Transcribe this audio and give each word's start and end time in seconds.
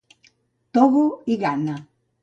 Togo 0.77 1.05
i 1.35 1.39
Ghana. 1.45 1.81